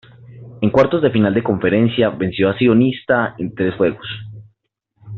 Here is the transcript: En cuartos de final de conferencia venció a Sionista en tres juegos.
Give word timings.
En 0.61 0.71
cuartos 0.71 1.03
de 1.03 1.11
final 1.11 1.31
de 1.35 1.43
conferencia 1.43 2.09
venció 2.09 2.49
a 2.49 2.57
Sionista 2.57 3.35
en 3.37 3.53
tres 3.53 3.75
juegos. 3.75 4.07